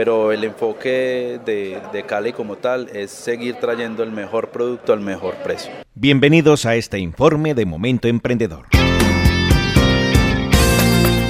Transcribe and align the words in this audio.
pero 0.00 0.32
el 0.32 0.44
enfoque 0.44 1.38
de, 1.44 1.78
de 1.92 2.02
Cali 2.04 2.32
como 2.32 2.56
tal 2.56 2.88
es 2.94 3.10
seguir 3.10 3.56
trayendo 3.56 4.02
el 4.02 4.10
mejor 4.10 4.48
producto 4.48 4.94
al 4.94 5.00
mejor 5.00 5.34
precio. 5.42 5.70
Bienvenidos 5.94 6.64
a 6.64 6.74
este 6.74 6.98
informe 6.98 7.52
de 7.52 7.66
Momento 7.66 8.08
Emprendedor. 8.08 8.66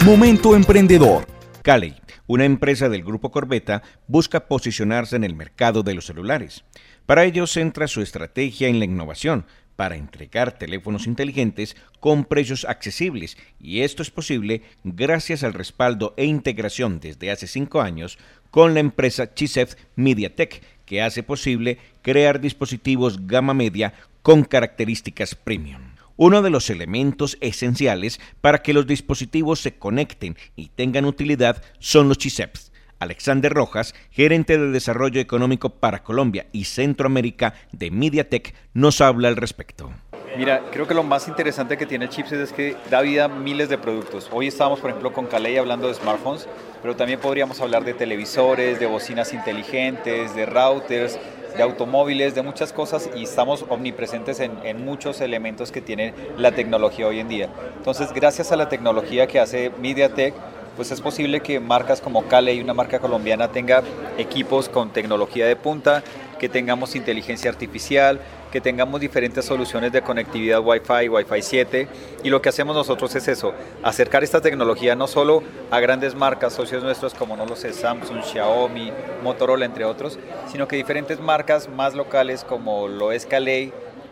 Momento 0.05 0.55
Emprendedor. 0.55 1.27
Cali, 1.63 1.97
una 2.29 2.45
empresa 2.45 2.89
del 2.89 3.03
grupo 3.03 3.33
Corbeta, 3.33 3.83
busca 4.07 4.47
posicionarse 4.47 5.17
en 5.17 5.25
el 5.25 5.35
mercado 5.35 5.83
de 5.83 5.95
los 5.95 6.07
celulares. 6.07 6.63
Para 7.07 7.25
ello 7.25 7.49
centra 7.49 7.89
su 7.89 8.03
estrategia 8.03 8.69
en 8.69 8.79
la 8.79 8.85
innovación, 8.85 9.47
para 9.81 9.97
entregar 9.97 10.59
teléfonos 10.59 11.07
inteligentes 11.07 11.75
con 12.01 12.27
precios 12.27 12.67
accesibles 12.67 13.39
y 13.59 13.81
esto 13.81 14.03
es 14.03 14.11
posible 14.11 14.61
gracias 14.85 15.43
al 15.43 15.55
respaldo 15.55 16.13
e 16.19 16.27
integración 16.27 17.01
desde 17.01 17.31
hace 17.31 17.47
cinco 17.47 17.81
años 17.81 18.19
con 18.51 18.75
la 18.75 18.81
empresa 18.81 19.33
Chisef 19.33 19.77
MediaTek 19.97 20.63
que 20.85 21.01
hace 21.01 21.23
posible 21.23 21.79
crear 22.03 22.43
dispositivos 22.43 23.27
gama 23.27 23.55
media 23.55 23.95
con 24.21 24.45
características 24.45 25.35
premium. 25.35 25.95
Uno 26.19 26.43
de 26.43 26.51
los 26.51 26.69
elementos 26.69 27.39
esenciales 27.41 28.21
para 28.43 28.61
que 28.61 28.75
los 28.75 28.87
dispositivos 28.87 29.61
se 29.61 29.77
conecten 29.77 30.37
y 30.57 30.69
tengan 30.69 31.07
utilidad 31.07 31.63
son 31.79 32.07
los 32.11 32.19
chiseps 32.19 32.70
Alexander 33.01 33.53
Rojas, 33.53 33.95
gerente 34.11 34.57
de 34.57 34.71
Desarrollo 34.71 35.21
Económico 35.21 35.71
para 35.71 36.03
Colombia 36.03 36.47
y 36.53 36.65
Centroamérica 36.65 37.55
de 37.73 37.91
MediaTek, 37.91 38.55
nos 38.75 39.01
habla 39.01 39.29
al 39.29 39.37
respecto. 39.37 39.91
Mira, 40.37 40.63
creo 40.71 40.87
que 40.87 40.95
lo 40.95 41.03
más 41.03 41.27
interesante 41.27 41.77
que 41.77 41.87
tiene 41.87 42.09
Chipset 42.09 42.41
es 42.41 42.53
que 42.53 42.77
da 42.89 43.01
vida 43.01 43.25
a 43.25 43.29
miles 43.29 43.69
de 43.69 43.79
productos. 43.79 44.29
Hoy 44.31 44.47
estamos, 44.47 44.79
por 44.79 44.91
ejemplo, 44.91 45.13
con 45.13 45.27
Caley 45.27 45.57
hablando 45.57 45.89
de 45.89 45.95
smartphones, 45.95 46.47
pero 46.83 46.95
también 46.95 47.19
podríamos 47.19 47.61
hablar 47.61 47.85
de 47.85 47.95
televisores, 47.95 48.79
de 48.79 48.87
bocinas 48.87 49.33
inteligentes, 49.33 50.37
de 50.37 50.47
routers, 50.47 51.19
de 51.57 51.63
automóviles, 51.65 52.37
de 52.37 52.43
muchas 52.43 52.73
cosas 52.73 53.11
y 53.17 53.25
estamos 53.25 53.65
omnipresentes 53.69 54.39
en, 54.39 54.53
en, 54.63 54.85
muchos 54.85 55.21
elementos 55.21 55.73
que 55.73 55.81
tiene 55.81 56.15
la 56.37 56.53
tecnología 56.53 57.09
hoy 57.09 57.19
en 57.19 57.29
día. 57.29 57.51
Entonces, 57.77 58.13
gracias 58.13 58.53
a 58.53 58.57
la 58.57 58.69
tecnología 58.69 59.27
que 59.27 59.41
hace 59.41 59.71
MediaTek, 59.81 60.33
pues 60.81 60.93
es 60.93 61.03
posible 61.03 61.41
que 61.41 61.61
marcas 61.61 62.01
como 62.01 62.27
Cale 62.27 62.55
y 62.55 62.61
una 62.63 62.73
marca 62.73 63.01
colombiana 63.01 63.53
tenga 63.53 63.83
equipos 64.17 64.71
con 64.71 64.95
tecnología 64.95 65.47
de 65.47 65.55
punta, 65.55 66.03
que 66.39 66.49
tengamos 66.49 66.97
inteligencia 66.97 67.51
artificial, 67.51 68.19
que 68.51 68.63
tengamos 68.63 68.99
diferentes 68.99 69.45
soluciones 69.45 69.93
de 69.93 70.01
conectividad 70.01 70.61
Wi-Fi, 70.65 71.11
Wi-Fi 71.11 71.43
7 71.43 71.89
y 72.25 72.31
lo 72.31 72.41
que 72.41 72.49
hacemos 72.49 72.75
nosotros 72.75 73.15
es 73.15 73.29
eso, 73.29 73.53
acercar 73.83 74.25
esta 74.25 74.41
tecnología 74.41 74.97
no 74.97 75.07
solo 75.07 75.43
a 75.71 75.81
grandes 75.81 76.15
marcas, 76.15 76.55
socios 76.55 76.83
nuestros 76.83 77.13
como 77.13 77.37
no 77.37 77.45
lo 77.45 77.57
sé, 77.57 77.75
Samsung, 77.75 78.23
Xiaomi, 78.23 78.91
Motorola 79.23 79.67
entre 79.67 79.85
otros, 79.85 80.19
sino 80.51 80.67
que 80.67 80.77
diferentes 80.77 81.21
marcas 81.21 81.69
más 81.69 81.95
locales 81.95 82.43
como 82.43 82.89
lo 82.89 83.13
es 83.13 83.27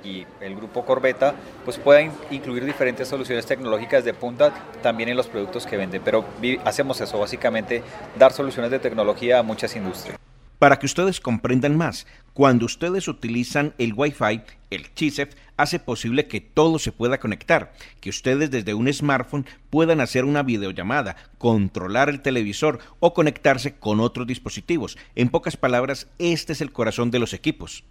y 0.04 0.26
el 0.40 0.54
grupo 0.56 0.84
Corbeta 0.84 1.34
pues 1.64 1.78
puedan 1.78 2.12
incluir 2.30 2.64
diferentes 2.64 3.08
soluciones 3.08 3.46
tecnológicas 3.46 4.04
de 4.04 4.14
punta 4.14 4.52
también 4.82 5.08
en 5.08 5.16
los 5.16 5.26
productos 5.26 5.66
que 5.66 5.76
venden. 5.76 6.02
Pero 6.04 6.24
hacemos 6.64 7.00
eso, 7.00 7.18
básicamente 7.18 7.82
dar 8.18 8.32
soluciones 8.32 8.70
de 8.70 8.78
tecnología 8.78 9.38
a 9.38 9.42
muchas 9.42 9.74
industrias. 9.76 10.18
Para 10.58 10.80
que 10.80 10.86
ustedes 10.86 11.20
comprendan 11.20 11.76
más, 11.76 12.04
cuando 12.34 12.66
ustedes 12.66 13.06
utilizan 13.06 13.74
el 13.78 13.94
Wi-Fi, 13.94 14.42
el 14.70 14.92
CHISEF 14.92 15.34
hace 15.56 15.78
posible 15.78 16.26
que 16.26 16.40
todo 16.40 16.80
se 16.80 16.90
pueda 16.90 17.20
conectar, 17.20 17.72
que 18.00 18.10
ustedes 18.10 18.50
desde 18.50 18.74
un 18.74 18.92
smartphone 18.92 19.46
puedan 19.70 20.00
hacer 20.00 20.24
una 20.24 20.42
videollamada, 20.42 21.14
controlar 21.38 22.08
el 22.08 22.22
televisor 22.22 22.80
o 22.98 23.14
conectarse 23.14 23.76
con 23.76 24.00
otros 24.00 24.26
dispositivos. 24.26 24.98
En 25.14 25.28
pocas 25.28 25.56
palabras, 25.56 26.08
este 26.18 26.54
es 26.54 26.60
el 26.60 26.72
corazón 26.72 27.12
de 27.12 27.20
los 27.20 27.34
equipos. 27.34 27.84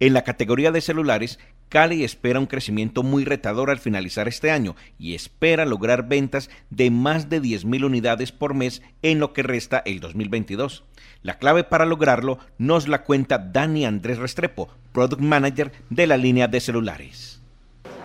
En 0.00 0.12
la 0.12 0.22
categoría 0.22 0.70
de 0.70 0.80
celulares, 0.80 1.40
Cali 1.68 2.04
espera 2.04 2.38
un 2.38 2.46
crecimiento 2.46 3.02
muy 3.02 3.24
retador 3.24 3.68
al 3.68 3.78
finalizar 3.78 4.28
este 4.28 4.50
año 4.50 4.76
y 4.98 5.14
espera 5.14 5.66
lograr 5.66 6.06
ventas 6.06 6.50
de 6.70 6.90
más 6.90 7.28
de 7.28 7.42
10.000 7.42 7.84
unidades 7.84 8.30
por 8.30 8.54
mes 8.54 8.80
en 9.02 9.18
lo 9.18 9.32
que 9.32 9.42
resta 9.42 9.82
el 9.84 10.00
2022. 10.00 10.84
La 11.22 11.38
clave 11.38 11.64
para 11.64 11.84
lograrlo 11.84 12.38
nos 12.58 12.86
la 12.86 13.02
cuenta 13.02 13.38
Dani 13.38 13.84
Andrés 13.84 14.18
Restrepo, 14.18 14.68
Product 14.92 15.20
Manager 15.20 15.72
de 15.90 16.06
la 16.06 16.16
línea 16.16 16.46
de 16.46 16.60
celulares. 16.60 17.40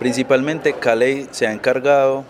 Principalmente 0.00 0.74
Cali 0.74 1.28
se 1.30 1.46
ha 1.46 1.52
encargado 1.52 2.24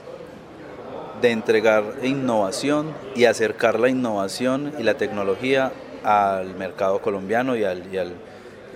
de 1.23 1.31
entregar 1.31 1.85
innovación 2.03 2.93
y 3.17 3.25
acercar 3.25 3.81
la 3.81 3.89
innovación 3.89 4.75
y 4.79 4.83
la 4.83 4.95
tecnología 4.95 5.73
al 6.05 6.55
mercado 6.55 7.01
colombiano 7.01 7.57
y 7.57 7.65
al, 7.65 7.83
y 7.93 7.97
al 7.97 8.15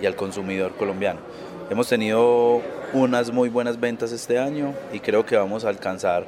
y 0.01 0.05
al 0.05 0.15
consumidor 0.15 0.75
colombiano. 0.75 1.19
Hemos 1.69 1.87
tenido 1.87 2.61
unas 2.93 3.31
muy 3.31 3.49
buenas 3.49 3.79
ventas 3.79 4.11
este 4.11 4.39
año 4.39 4.73
y 4.91 4.99
creo 4.99 5.25
que 5.25 5.35
vamos 5.35 5.65
a 5.65 5.69
alcanzar 5.69 6.25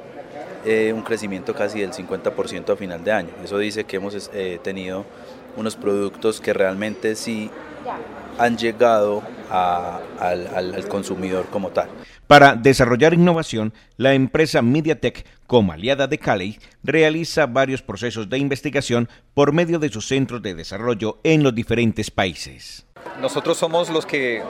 eh, 0.64 0.92
un 0.94 1.02
crecimiento 1.02 1.54
casi 1.54 1.80
del 1.80 1.90
50% 1.90 2.72
a 2.72 2.76
final 2.76 3.02
de 3.02 3.10
año. 3.12 3.30
Eso 3.44 3.58
dice 3.58 3.84
que 3.84 3.96
hemos 3.96 4.30
eh, 4.32 4.60
tenido 4.62 5.04
unos 5.56 5.74
productos 5.74 6.40
que 6.40 6.52
realmente 6.52 7.16
sí 7.16 7.50
han 8.38 8.56
llegado 8.56 9.22
al, 9.50 10.46
al, 10.54 10.88
consumidor 10.88 11.46
como 11.50 11.70
tal. 11.70 11.88
Para 12.26 12.54
desarrollar 12.54 13.12
innovación, 13.12 13.74
la 13.96 14.14
empresa 14.14 14.62
MediaTek, 14.62 15.26
como 15.46 15.72
aliada 15.72 16.06
de 16.06 16.18
Cali, 16.18 16.58
realiza 16.82 17.46
varios 17.46 17.82
procesos 17.82 18.30
de 18.30 18.38
investigación 18.38 19.08
por 19.34 19.52
medio 19.52 19.78
de 19.78 19.90
sus 19.90 20.06
centros 20.06 20.40
de 20.40 20.54
desarrollo 20.54 21.18
en 21.24 21.42
los 21.42 21.54
diferentes 21.54 22.10
países. 22.10 22.86
Nosotros 23.20 23.58
somos 23.58 23.90
los 23.90 24.06
que, 24.06 24.42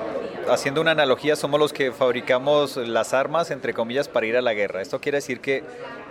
haciendo 0.49 0.81
una 0.81 0.93
analogía, 0.93 1.37
somos 1.37 1.59
los 1.59 1.73
que 1.73 1.93
fabricamos 1.93 2.77
las 2.77 3.13
armas, 3.13 3.51
entre 3.51 3.75
comillas, 3.75 4.09
para 4.09 4.27
ir 4.27 4.37
a 4.37 4.43
la 4.43 4.55
guerra. 4.55 4.81
Esto 4.81 5.01
quiere 5.01 5.19
decir 5.19 5.41
que 5.41 5.63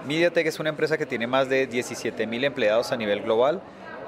MediaTek 0.06 0.48
es 0.48 0.60
una 0.60 0.70
empresa 0.70 0.98
que 0.98 1.06
tiene 1.06 1.28
más 1.28 1.50
de 1.50 1.68
17 1.68 2.28
mil 2.28 2.44
empleados 2.44 2.92
a 2.92 2.98
nivel 2.98 3.22
global. 3.22 3.62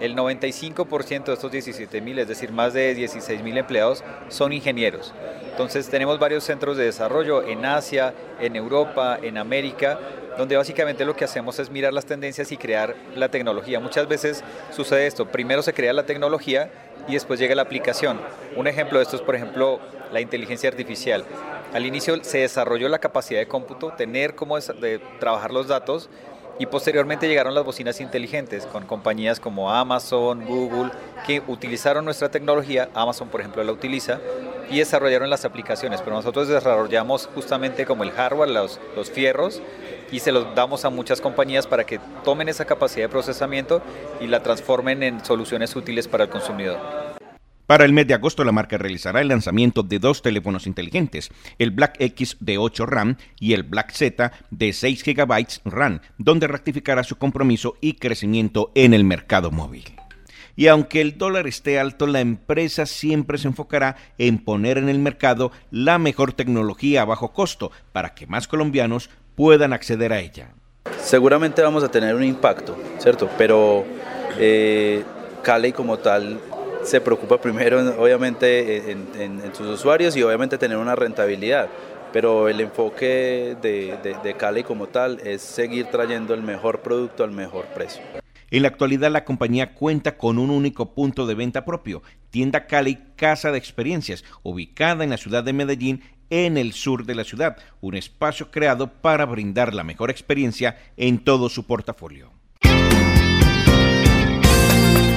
El 0.04 0.18
95% 0.18 1.24
de 1.24 1.34
estos 1.34 1.50
17 1.50 2.02
mil, 2.02 2.20
es 2.20 2.28
decir, 2.28 2.52
más 2.52 2.74
de 2.74 2.94
16 2.94 3.42
mil 3.42 3.58
empleados, 3.58 4.04
son 4.28 4.52
ingenieros. 4.52 5.14
Entonces 5.50 5.88
tenemos 5.88 6.20
varios 6.20 6.44
centros 6.44 6.76
de 6.76 6.84
desarrollo 6.84 7.42
en 7.42 7.64
Asia, 7.64 8.14
en 8.42 8.58
Europa, 8.58 9.18
en 9.22 9.38
América, 9.38 9.98
donde 10.38 10.58
básicamente 10.58 11.06
lo 11.06 11.16
que 11.16 11.24
hacemos 11.24 11.58
es 11.60 11.70
mirar 11.70 11.94
las 11.94 12.06
tendencias 12.06 12.52
y 12.52 12.58
crear 12.58 12.98
la 13.16 13.30
tecnología. 13.30 13.80
Muchas 13.80 14.10
veces 14.10 14.44
sucede 14.72 15.08
esto, 15.08 15.26
primero 15.32 15.62
se 15.62 15.74
crea 15.74 15.94
la 15.94 16.06
tecnología 16.06 16.70
y 17.08 17.14
después 17.14 17.40
llega 17.40 17.56
la 17.56 17.62
aplicación. 17.62 18.20
Un 18.58 18.68
ejemplo 18.68 18.98
de 18.98 19.04
esto 19.04 19.16
es, 19.16 19.22
por 19.22 19.36
ejemplo, 19.36 19.80
la 20.12 20.20
inteligencia 20.20 20.68
artificial. 20.68 21.24
Al 21.74 21.86
inicio 21.86 22.22
se 22.26 22.40
desarrolló 22.40 22.90
la 22.90 23.00
capacidad 23.00 23.40
de 23.40 23.48
cómputo, 23.48 23.94
tener 23.94 24.36
cómo 24.36 24.60
de 24.60 25.00
trabajar 25.22 25.54
los 25.54 25.70
datos 25.70 26.10
y 26.60 26.66
posteriormente 26.66 27.28
llegaron 27.28 27.56
las 27.56 27.66
bocinas 27.66 28.00
inteligentes 28.00 28.66
con 28.66 28.86
compañías 28.86 29.40
como 29.40 29.72
Amazon, 29.72 30.46
Google, 30.46 30.92
que 31.26 31.42
utilizaron 31.48 32.06
nuestra 32.06 32.30
tecnología, 32.30 32.90
Amazon 32.94 33.30
por 33.30 33.42
ejemplo 33.42 33.64
la 33.64 33.72
utiliza, 33.72 34.20
y 34.70 34.80
desarrollaron 34.80 35.30
las 35.30 35.46
aplicaciones, 35.46 36.02
pero 36.02 36.16
nosotros 36.16 36.48
desarrollamos 36.48 37.30
justamente 37.34 37.86
como 37.86 38.04
el 38.04 38.12
hardware, 38.12 38.50
los, 38.50 38.80
los 38.96 39.12
fierros, 39.12 39.62
y 40.12 40.20
se 40.20 40.32
los 40.32 40.54
damos 40.56 40.86
a 40.86 40.90
muchas 40.90 41.22
compañías 41.22 41.68
para 41.68 41.86
que 41.86 42.00
tomen 42.24 42.50
esa 42.50 42.66
capacidad 42.66 43.06
de 43.06 43.10
procesamiento 43.10 43.82
y 44.22 44.28
la 44.28 44.42
transformen 44.42 45.04
en 45.04 45.26
soluciones 45.26 45.76
útiles 45.76 46.08
para 46.08 46.26
el 46.26 46.30
consumidor. 46.30 47.13
Para 47.66 47.86
el 47.86 47.94
mes 47.94 48.08
de 48.08 48.14
agosto 48.14 48.44
la 48.44 48.52
marca 48.52 48.78
realizará 48.78 49.22
el 49.22 49.30
lanzamiento 49.30 49.84
de 49.84 50.00
dos 50.00 50.22
teléfonos 50.22 50.68
inteligentes, 50.68 51.30
el 51.58 51.72
Black 51.72 51.96
X 52.00 52.36
de 52.42 52.58
8 52.58 52.86
RAM 52.86 53.16
y 53.40 53.54
el 53.54 53.64
Black 53.64 53.92
Z 53.94 54.34
de 54.52 54.74
6 54.74 55.04
GB 55.06 55.46
RAM, 55.64 56.02
donde 56.18 56.48
rectificará 56.48 57.06
su 57.06 57.18
compromiso 57.18 57.76
y 57.80 57.94
crecimiento 57.94 58.72
en 58.76 58.94
el 58.94 59.06
mercado 59.06 59.50
móvil. 59.50 59.86
Y 60.58 60.68
aunque 60.68 61.00
el 61.00 61.18
dólar 61.18 61.48
esté 61.48 61.80
alto, 61.80 62.06
la 62.06 62.20
empresa 62.20 62.86
siempre 62.86 63.38
se 63.38 63.48
enfocará 63.48 63.96
en 64.18 64.40
poner 64.40 64.78
en 64.78 64.90
el 64.90 65.00
mercado 65.00 65.52
la 65.72 65.98
mejor 65.98 66.34
tecnología 66.34 67.02
a 67.02 67.06
bajo 67.06 67.32
costo 67.32 67.72
para 67.94 68.14
que 68.14 68.28
más 68.28 68.48
colombianos 68.48 69.10
puedan 69.36 69.72
acceder 69.72 70.12
a 70.12 70.20
ella. 70.20 70.50
Seguramente 71.00 71.62
vamos 71.62 71.84
a 71.84 71.90
tener 71.90 72.14
un 72.14 72.24
impacto, 72.24 72.78
¿cierto? 73.00 73.30
Pero 73.38 73.86
eh, 74.38 75.04
Cali 75.42 75.72
como 75.72 75.98
tal 75.98 76.40
se 76.84 77.02
preocupa 77.02 77.40
primero, 77.40 77.80
obviamente, 78.00 78.92
en, 78.92 79.56
sus 79.56 79.68
usuarios 79.68 80.16
y 80.16 80.24
obviamente 80.24 80.58
tener 80.58 80.78
una 80.78 80.96
rentabilidad. 80.96 81.70
Pero 82.12 82.48
el 82.48 82.60
enfoque 82.62 83.56
de, 83.62 83.98
de, 84.04 84.16
de 84.24 84.34
Cali 84.36 84.64
como 84.64 84.88
tal 84.88 85.20
es 85.24 85.42
seguir 85.42 85.88
trayendo 85.88 86.34
el 86.34 86.44
mejor 86.44 86.82
producto 86.82 87.24
al 87.24 87.32
mejor 87.32 87.66
precio. 87.68 88.02
En 88.52 88.62
la 88.62 88.68
actualidad 88.68 89.10
la 89.10 89.26
compañía 89.26 89.74
cuenta 89.74 90.16
con 90.16 90.38
un 90.38 90.52
único 90.52 90.94
punto 90.94 91.26
de 91.26 91.34
venta 91.34 91.66
propio, 91.66 92.04
Tienda 92.30 92.68
Cali 92.68 93.00
Casa 93.16 93.52
de 93.52 93.58
Experiencias, 93.58 94.24
ubicada 94.44 95.04
en 95.04 95.10
la 95.10 95.18
ciudad 95.18 95.44
de 95.44 95.54
Medellín 95.54 96.04
en 96.30 96.58
el 96.58 96.74
sur 96.74 97.06
de 97.06 97.16
la 97.16 97.24
ciudad, 97.24 97.58
un 97.82 97.96
espacio 97.96 98.52
creado 98.52 98.92
para 98.92 99.26
brindar 99.26 99.74
la 99.74 99.84
mejor 99.84 100.10
experiencia 100.10 100.78
en 100.98 101.24
todo 101.24 101.50
su 101.50 101.66
portafolio. 101.66 102.32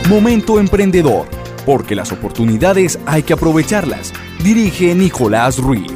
Momento 0.09 0.61
Emprendedor, 0.61 1.27
porque 1.67 1.95
las 1.97 2.13
oportunidades 2.13 2.99
hay 3.05 3.25
que 3.25 3.35
aprovecharlas. 3.35 4.15
Dirige 4.43 4.95
Nicolás 4.95 5.59
Ruiz. 5.59 5.96